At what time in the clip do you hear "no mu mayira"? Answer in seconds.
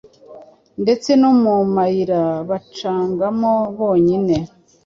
1.21-2.21